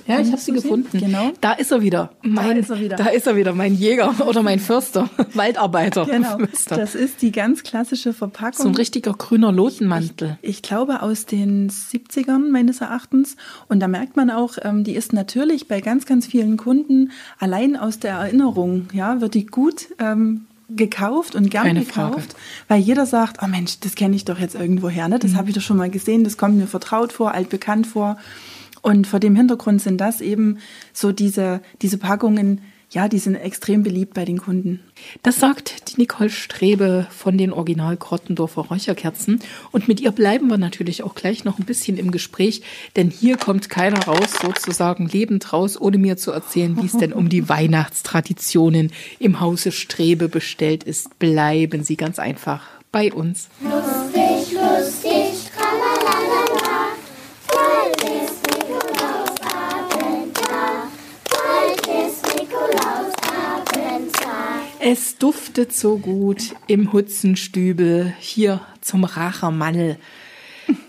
[0.07, 0.97] Ja, ich habe Kannst sie gefunden.
[0.99, 1.31] Genau.
[1.41, 2.11] Da ist er wieder.
[2.21, 2.95] Mein, ist er wieder.
[2.95, 6.05] Da ist er wieder, mein Jäger oder mein Förster, Waldarbeiter.
[6.05, 6.77] Genau, Förster.
[6.77, 8.63] das ist die ganz klassische Verpackung.
[8.63, 10.37] so ein richtiger grüner Lotenmantel.
[10.41, 13.35] Ich glaube aus den 70ern meines Erachtens.
[13.67, 17.75] Und da merkt man auch, ähm, die ist natürlich bei ganz, ganz vielen Kunden allein
[17.75, 22.35] aus der Erinnerung, ja, wird die gut ähm, gekauft und gern Keine gekauft,
[22.67, 25.19] weil jeder sagt, oh Mensch, das kenne ich doch jetzt irgendwo her, ne?
[25.19, 25.37] das Mhm.
[25.37, 28.17] habe ich doch schon mal gesehen, das kommt mir vertraut vor, altbekannt vor.
[28.83, 30.59] Und vor dem Hintergrund sind das eben
[30.91, 34.81] so diese, diese Packungen, ja, die sind extrem beliebt bei den Kunden.
[35.23, 39.39] Das sagt die Nicole Strebe von den Original Grottendorfer Räucherkerzen.
[39.71, 42.61] Und mit ihr bleiben wir natürlich auch gleich noch ein bisschen im Gespräch,
[42.95, 47.13] denn hier kommt keiner raus, sozusagen lebend raus, ohne mir zu erzählen, wie es denn
[47.13, 51.17] um die Weihnachtstraditionen im Hause Strebe bestellt ist.
[51.17, 53.47] Bleiben Sie ganz einfach bei uns.
[53.61, 54.12] Lustig,
[64.85, 69.97] Es duftet so gut im Hutzenstübel hier zum Rachermannel.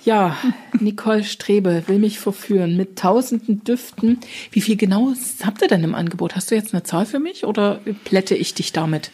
[0.04, 0.36] Ja,
[0.80, 4.18] Nicole Strebe will mich verführen mit tausenden Düften.
[4.50, 5.12] Wie viel genau
[5.44, 6.34] habt ihr denn im Angebot?
[6.34, 9.10] Hast du jetzt eine Zahl für mich oder plätte ich dich damit?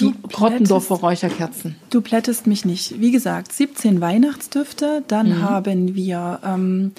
[0.00, 1.76] Die Grottendorfer Räucherkerzen.
[1.90, 3.00] Du plättest mich nicht.
[3.00, 5.04] Wie gesagt, 17 Weihnachtsdüfte.
[5.08, 5.42] Dann Mhm.
[5.42, 6.92] haben wir ähm,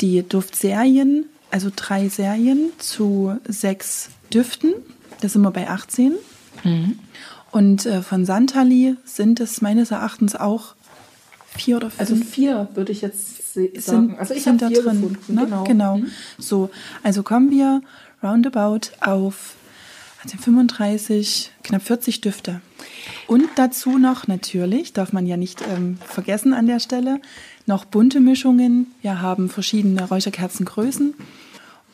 [0.00, 4.72] die Duftserien, also drei Serien zu sechs Düften.
[5.20, 6.12] Da sind wir bei 18.
[6.64, 6.98] Mhm.
[7.50, 10.74] Und äh, von Santali sind es meines Erachtens auch
[11.56, 12.00] vier oder fünf.
[12.00, 14.16] Also vier würde ich jetzt se- sind, sagen.
[14.18, 15.00] Also ich habe da vier drin.
[15.00, 15.34] gefunden.
[15.34, 15.44] Ne?
[15.44, 15.64] Genau.
[15.64, 16.00] genau.
[16.38, 16.70] So,
[17.02, 17.80] also kommen wir
[18.22, 19.54] roundabout auf
[20.22, 22.60] also 35, knapp 40 Düfte.
[23.28, 27.20] Und dazu noch natürlich, darf man ja nicht ähm, vergessen an der Stelle,
[27.66, 28.88] noch bunte Mischungen.
[29.00, 31.14] Wir haben verschiedene Räucherkerzengrößen.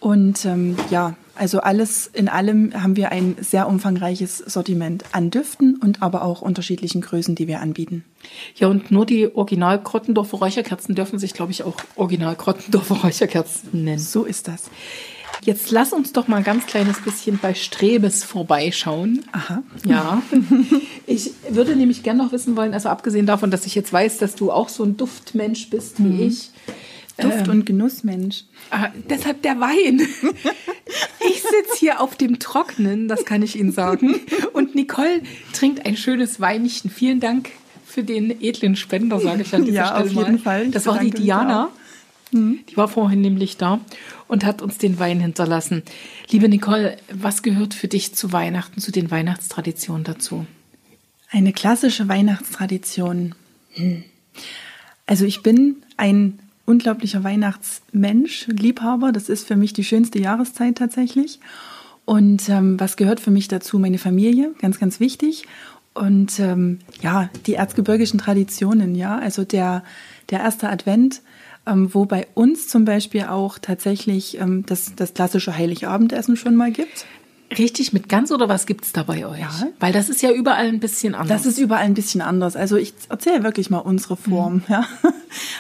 [0.01, 5.77] Und ähm, ja, also alles in allem haben wir ein sehr umfangreiches Sortiment an Düften
[5.77, 8.05] und aber auch unterschiedlichen Größen, die wir anbieten.
[8.57, 13.85] Ja, und nur die Original Grottendorfer Räucherkerzen dürfen sich, glaube ich, auch Original Grottendorfer Räucherkerzen
[13.85, 13.99] nennen.
[13.99, 14.71] So ist das.
[15.43, 19.25] Jetzt lass uns doch mal ein ganz kleines bisschen bei Strebes vorbeischauen.
[19.33, 19.63] Aha.
[19.87, 20.23] Ja.
[21.07, 24.37] Ich würde nämlich gerne noch wissen wollen, also abgesehen davon, dass ich jetzt weiß, dass
[24.37, 26.51] du auch so ein Duftmensch bist wie ich.
[27.19, 28.45] Duft- und Genussmensch.
[28.71, 30.01] Ah, deshalb der Wein.
[31.27, 34.21] Ich sitze hier auf dem Trocknen, das kann ich Ihnen sagen.
[34.53, 35.23] Und Nicole
[35.53, 36.91] trinkt ein schönes Weinchen.
[36.91, 37.51] Vielen Dank
[37.87, 40.39] für den edlen Spender, sage ich an dieser Ja, Stelle auf jeden mal.
[40.39, 40.63] Fall.
[40.67, 41.71] Ich Das war die bedanke mich Diana.
[42.33, 43.81] Die war vorhin nämlich da
[44.29, 45.83] und hat uns den Wein hinterlassen.
[46.31, 50.45] Liebe Nicole, was gehört für dich zu Weihnachten, zu den Weihnachtstraditionen dazu?
[51.31, 53.35] Eine klassische Weihnachtstradition.
[53.73, 54.05] Hm.
[55.07, 59.13] Also ich bin ein unglaublicher Weihnachtsmensch, Liebhaber.
[59.13, 61.41] Das ist für mich die schönste Jahreszeit tatsächlich.
[62.05, 63.79] Und ähm, was gehört für mich dazu?
[63.79, 65.47] Meine Familie, ganz, ganz wichtig.
[65.95, 69.85] Und ähm, ja, die erzgebirgischen Traditionen, ja, also der,
[70.31, 71.23] der erste Advent,
[71.67, 76.73] ähm, wo bei uns zum Beispiel auch tatsächlich ähm, das, das klassische Heiligabendessen schon mal
[76.73, 77.07] gibt.
[77.59, 79.41] Richtig mit Gans oder was gibt's da bei euch?
[79.41, 79.51] Ja.
[79.81, 81.43] Weil das ist ja überall ein bisschen anders.
[81.43, 82.57] Das ist überall ein bisschen anders.
[82.57, 84.63] Also ich erzähle wirklich mal unsere Form.
[84.69, 84.85] Ja.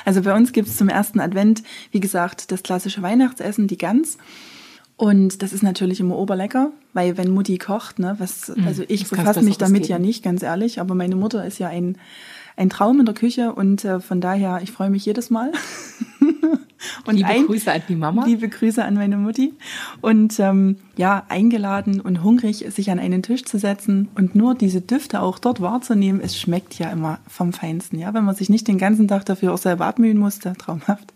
[0.04, 4.18] Also bei uns gibt es zum ersten Advent, wie gesagt, das klassische Weihnachtsessen, die Gans.
[4.96, 9.42] Und das ist natürlich immer oberlecker, weil wenn Mutti kocht, ne, was, also ich befasse
[9.42, 9.92] mich damit geben?
[9.92, 11.98] ja nicht, ganz ehrlich, aber meine Mutter ist ja ein,
[12.56, 15.50] ein Traum in der Küche und äh, von daher, ich freue mich jedes Mal.
[17.06, 18.24] und Liebe Grüße an die Mama.
[18.26, 19.54] Liebe Grüße an meine Mutti.
[20.00, 24.80] Und ähm, ja, eingeladen und hungrig, sich an einen Tisch zu setzen und nur diese
[24.80, 27.98] Düfte auch dort wahrzunehmen, es schmeckt ja immer vom Feinsten.
[27.98, 31.12] Ja, wenn man sich nicht den ganzen Tag dafür auch selber abmühen musste, traumhaft.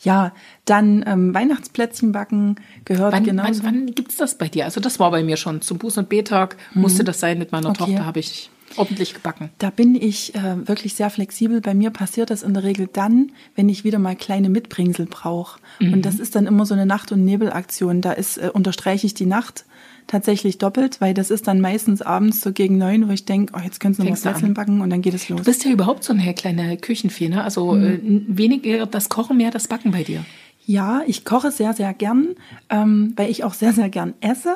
[0.00, 0.32] Ja,
[0.64, 3.64] dann ähm, Weihnachtsplätzchen backen gehört Wann, genauso.
[3.64, 4.64] wann, wann gibt's das bei dir?
[4.64, 5.60] Also das war bei mir schon.
[5.60, 7.38] Zum Buß- und B-Tag musste das sein.
[7.38, 7.74] Mit meiner Mhm.
[7.80, 7.84] Okay.
[7.92, 9.50] Tochter habe ich ordentlich gebacken?
[9.58, 11.60] Da bin ich äh, wirklich sehr flexibel.
[11.60, 15.60] Bei mir passiert das in der Regel dann, wenn ich wieder mal kleine Mitbringsel brauche.
[15.80, 18.00] Und das ist dann immer so eine Nacht- und Nebelaktion.
[18.00, 19.64] Da ist, äh, unterstreiche ich die Nacht
[20.08, 23.60] tatsächlich doppelt, weil das ist dann meistens abends so gegen neun, wo ich denke, oh,
[23.62, 24.54] jetzt könntest du noch Fängst Plätzchen an.
[24.54, 25.38] backen und dann geht es los.
[25.38, 27.44] Du bist ja überhaupt so eine kleine Küchenfee, ne?
[27.44, 30.24] Also äh, weniger das Kochen, mehr das Backen bei dir.
[30.68, 32.34] Ja, ich koche sehr, sehr gern,
[32.68, 34.54] ähm, weil ich auch sehr, sehr gern esse.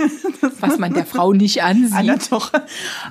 [0.60, 1.94] Was man der Frau nicht ansieht.
[1.94, 2.52] Anna doch.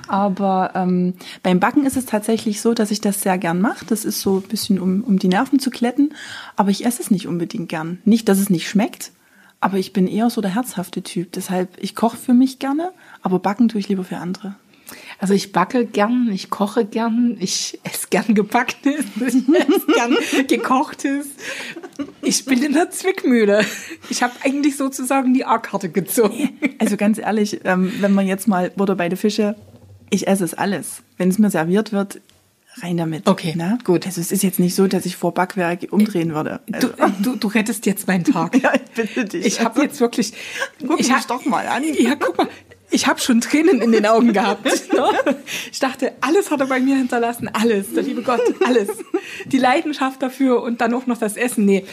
[0.06, 3.84] Aber ähm, beim Backen ist es tatsächlich so, dass ich das sehr gern mache.
[3.86, 6.14] Das ist so ein bisschen, um, um die Nerven zu kletten.
[6.54, 7.98] Aber ich esse es nicht unbedingt gern.
[8.04, 9.10] Nicht, dass es nicht schmeckt,
[9.58, 11.32] aber ich bin eher so der herzhafte Typ.
[11.32, 14.54] Deshalb, ich koche für mich gerne, aber backen tue ich lieber für andere.
[15.18, 20.16] Also ich backe gern, ich koche gern, ich esse gern gebacktes, ich esse gern
[20.48, 21.26] gekochtes.
[22.22, 23.64] Ich bin in der Zwickmühle.
[24.10, 26.58] Ich habe eigentlich sozusagen die A-Karte gezogen.
[26.78, 29.54] Also ganz ehrlich, ähm, wenn man jetzt mal Butter bei den Fische,
[30.10, 31.02] ich esse es alles.
[31.16, 32.20] Wenn es mir serviert wird,
[32.82, 33.28] rein damit.
[33.28, 33.78] Okay, ne?
[33.84, 34.06] gut.
[34.06, 36.60] Also es ist jetzt nicht so, dass ich vor Backwerk umdrehen würde.
[36.66, 38.60] Du, Also, du, du rettest jetzt meinen Tag.
[38.60, 39.46] ja, ich bitte dich.
[39.46, 40.32] Ich habe jetzt wirklich.
[40.86, 41.84] Guck ich mich doch mal an.
[41.98, 42.48] Ja, guck mal.
[42.94, 44.64] Ich habe schon Tränen in den Augen gehabt.
[44.64, 45.34] ne?
[45.72, 47.48] Ich dachte, alles hat er bei mir hinterlassen.
[47.52, 47.92] Alles.
[47.92, 48.88] Der liebe Gott, alles.
[49.46, 51.64] Die Leidenschaft dafür und dann auch noch das Essen.
[51.64, 51.84] Nee.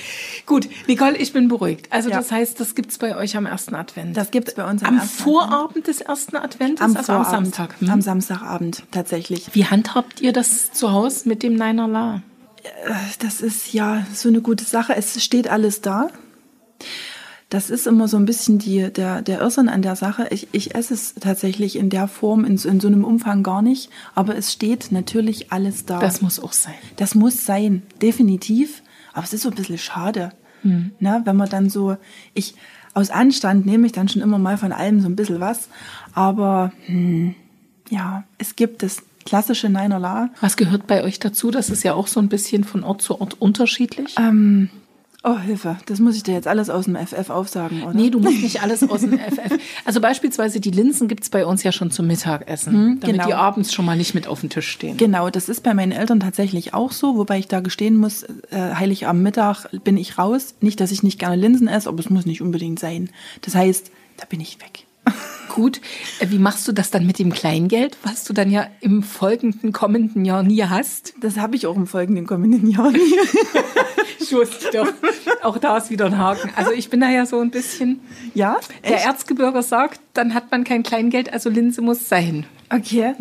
[0.46, 1.88] Gut, Nicole, ich bin beruhigt.
[1.92, 2.18] Also Ja.
[2.18, 4.16] das heißt, das gibt's bei euch am ersten Advent.
[4.16, 7.76] Das gibt's bei uns am am Vorabend des ersten Adventes, am, also am Samstag.
[7.80, 7.90] Hm?
[7.90, 9.48] Am Samstagabend tatsächlich.
[9.54, 12.22] Wie handhabt ihr das zu Hause mit dem Neiner La?
[13.20, 14.96] Das ist ja so eine gute Sache.
[14.96, 16.10] Es steht alles da.
[17.52, 20.26] Das ist immer so ein bisschen die, der, der Irrsinn an der Sache.
[20.32, 23.62] Ich, ich esse es tatsächlich in der Form, in, so- in so einem Umfang gar
[23.62, 23.90] nicht.
[24.16, 26.00] Aber es steht natürlich alles da.
[26.00, 26.74] Das muss auch sein.
[26.96, 28.82] Das muss sein, definitiv.
[29.14, 30.32] Aber es ist so ein bisschen schade,
[30.64, 31.98] ne, wenn man dann so,
[32.34, 32.56] ich,
[32.94, 35.68] aus Anstand nehme ich dann schon immer mal von allem so ein bisschen was.
[36.14, 37.36] Aber, hm,
[37.90, 40.30] ja, es gibt das klassische Neinerla.
[40.40, 41.52] Was gehört bei euch dazu?
[41.52, 44.16] Das ist ja auch so ein bisschen von Ort zu Ort unterschiedlich.
[44.18, 44.70] Ähm,
[45.24, 47.94] oh, Hilfe, das muss ich dir jetzt alles aus dem FF aufsagen, oder?
[47.94, 49.60] Nee, du musst nicht alles aus dem FF.
[49.86, 53.28] Also beispielsweise die Linsen gibt's bei uns ja schon zum Mittagessen, damit genau.
[53.28, 54.98] die abends schon mal nicht mit auf dem Tisch stehen.
[54.98, 58.76] Genau, das ist bei meinen Eltern tatsächlich auch so, wobei ich da gestehen muss, äh,
[58.76, 59.22] Heiligabend
[59.84, 60.56] bin ich raus.
[60.62, 63.10] Nicht, dass ich nicht gerne Linsen esse, aber es muss nicht unbedingt sein.
[63.42, 64.86] Das heißt, da bin ich weg.
[65.54, 65.82] Gut,
[66.20, 69.74] äh, wie machst du das dann mit dem Kleingeld, was du dann ja im folgenden,
[69.74, 71.14] kommenden Jahr nie hast?
[71.20, 72.92] Das habe ich auch im folgenden kommenden Jahr.
[74.20, 74.88] Ich wusste doch,
[75.44, 76.52] auch da ist wieder ein Haken.
[76.56, 78.00] Also ich bin da ja so ein bisschen,
[78.34, 78.58] ja?
[78.84, 79.06] der Echt?
[79.06, 82.46] Erzgebirger sagt, dann hat man kein Kleingeld, also Linse muss sein.
[82.70, 83.14] Okay.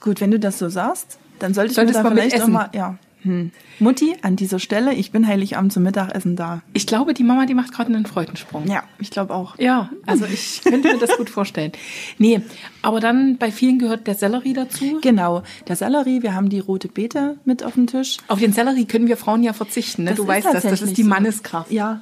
[0.00, 2.52] Gut, wenn du das so sagst, dann sollte ich Solltest mir da vielleicht auch essen.
[2.52, 2.96] mal, ja.
[3.22, 3.50] Hm.
[3.78, 6.62] Mutti, an dieser Stelle, ich bin Heiligabend zum Mittagessen da.
[6.72, 8.66] Ich glaube, die Mama, die macht gerade einen Freudensprung.
[8.66, 9.58] Ja, ich glaube auch.
[9.58, 11.72] Ja, also ich könnte mir das gut vorstellen.
[12.18, 12.40] Nee,
[12.82, 14.98] aber dann bei vielen gehört der Sellerie dazu.
[15.00, 18.16] Genau, der Sellerie, wir haben die rote Beete mit auf dem Tisch.
[18.28, 20.04] Auf den Sellerie können wir Frauen ja verzichten.
[20.04, 20.10] Ne?
[20.10, 21.08] Das Du weißt das, das ist die so.
[21.08, 21.70] Manneskraft.
[21.70, 22.00] Ja.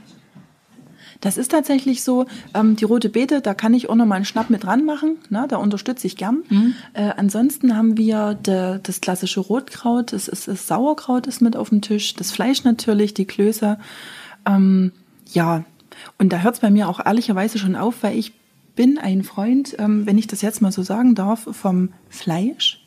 [1.20, 2.26] Das ist tatsächlich so.
[2.54, 5.18] Ähm, die rote Beete, da kann ich auch noch mal einen Schnapp mit dran machen.
[5.28, 5.46] Ne?
[5.48, 6.42] Da unterstütze ich gern.
[6.94, 11.68] Äh, ansonsten haben wir de, das klassische Rotkraut, das, ist, das Sauerkraut ist mit auf
[11.68, 13.78] dem Tisch, das Fleisch natürlich, die Klöße.
[14.46, 14.92] Ähm,
[15.33, 15.64] ja,
[16.18, 18.33] und da hört es bei mir auch ehrlicherweise schon auf, weil ich
[18.74, 22.83] bin ein Freund, ähm, wenn ich das jetzt mal so sagen darf, vom Fleisch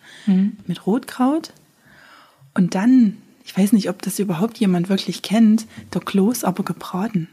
[0.66, 1.54] mit Rotkraut.
[2.54, 7.28] Und dann, ich weiß nicht, ob das überhaupt jemand wirklich kennt, der Kloß aber gebraten.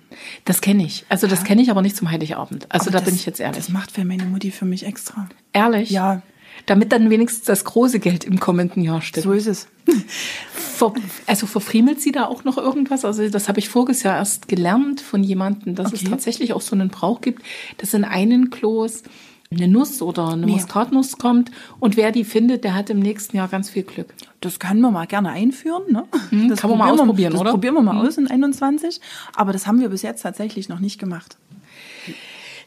[0.44, 1.04] Das kenne ich.
[1.08, 2.66] Also das kenne ich aber nicht zum Heiligabend.
[2.68, 3.56] Also Aber da das, bin ich jetzt ehrlich.
[3.58, 5.28] Das macht für meine Mutti für mich extra.
[5.52, 5.90] Ehrlich?
[5.90, 6.22] Ja.
[6.66, 9.24] Damit dann wenigstens das große Geld im kommenden Jahr stimmt.
[9.24, 9.68] So ist es.
[10.52, 10.92] Ver,
[11.26, 13.04] also verfriemelt sie da auch noch irgendwas?
[13.04, 16.10] Also das habe ich voriges Jahr erst gelernt von jemandem, dass es Okay.
[16.10, 17.42] tatsächlich auch so einen Brauch gibt,
[17.78, 19.04] dass in einen Kloß
[19.52, 20.54] eine Nuss oder eine Mehr.
[20.54, 24.14] Muskatnuss kommt und wer die findet, der hat im nächsten Jahr ganz viel Glück.
[24.40, 25.82] Das können wir mal gerne einführen.
[25.90, 26.04] Ne?
[26.12, 27.50] Das Mhm, kann man mal probieren ausprobieren, das oder?
[27.50, 27.54] Mhm.
[27.54, 29.00] probieren wir mal aus in 21.
[29.34, 31.36] Aber das haben wir bis jetzt tatsächlich noch nicht gemacht.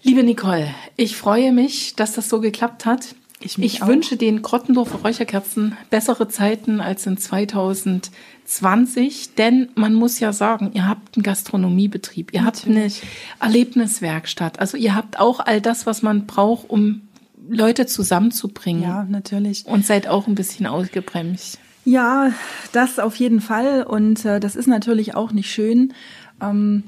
[0.02, 0.68] Liebe Nicole,
[0.98, 3.16] ich freue mich, dass das so geklappt hat.
[3.46, 3.88] Ich auch.
[3.88, 10.88] wünsche den Grottendorfer Räucherkerzen bessere Zeiten als in 2020, denn man muss ja sagen, ihr
[10.88, 13.02] habt einen Gastronomiebetrieb, ihr habt eine Natürlich.
[13.40, 17.02] Erlebniswerkstatt, also ihr habt auch all das, was man braucht, um
[17.50, 19.66] Leute zusammenzubringen Ja, natürlich.
[19.66, 21.60] und seid auch ein bisschen ausgebremst.
[21.86, 22.32] Ja,
[22.72, 23.84] das auf jeden Fall.
[23.84, 25.94] Und äh, das ist natürlich auch nicht schön.
[26.42, 26.84] Ähm,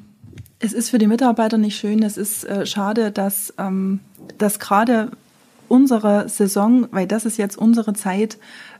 [0.59, 2.01] es ist für die Mitarbeiter nicht schön.
[2.01, 3.99] Es ist äh, schade, dass, ähm,
[4.37, 5.11] dass gerade
[5.75, 8.37] unsere Saison, weil das ist jetzt unsere Zeit,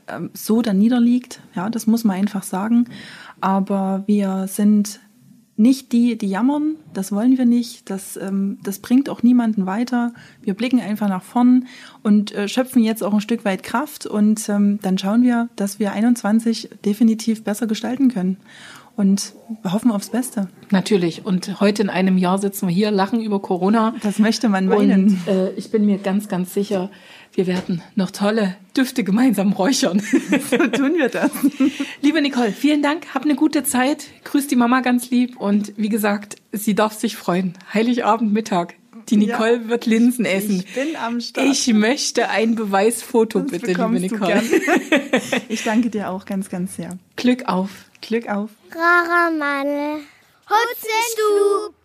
[0.08, 1.40] ähm, so da niederliegt.
[1.54, 2.88] Ja, das muss man einfach sagen.
[3.40, 5.00] Aber wir sind
[5.58, 10.12] nicht die, die jammern, das wollen wir nicht, das, ähm, das bringt auch niemanden weiter.
[10.42, 11.66] Wir blicken einfach nach vorn
[12.02, 15.78] und äh, schöpfen jetzt auch ein Stück weit Kraft und ähm, dann schauen wir, dass
[15.78, 18.36] wir 21 definitiv besser gestalten können
[18.96, 20.48] und hoffen aufs Beste.
[20.70, 21.24] Natürlich.
[21.24, 23.94] Und heute in einem Jahr sitzen wir hier, lachen über Corona.
[24.02, 25.18] Das möchte man meinen.
[25.26, 26.90] Und äh, ich bin mir ganz, ganz sicher,
[27.34, 30.00] wir werden noch tolle Düfte gemeinsam räuchern.
[30.50, 31.30] so tun wir das.
[32.00, 33.14] Liebe Nicole, vielen Dank.
[33.14, 34.06] Hab eine gute Zeit.
[34.24, 35.36] Grüß die Mama ganz lieb.
[35.36, 37.52] Und wie gesagt, sie darf sich freuen.
[37.74, 38.74] Heiligabend, Mittag.
[39.08, 40.64] Die Nicole ja, wird Linsen essen.
[40.66, 41.46] Ich bin am Start.
[41.46, 44.42] Ich möchte ein Beweisfoto, das bitte, liebe Nicole.
[45.48, 46.98] ich danke dir auch ganz, ganz sehr.
[47.14, 47.70] Glück auf.
[48.00, 48.50] Glück auf.
[48.72, 50.00] Rara Mann.
[50.48, 51.75] Hutzenstub.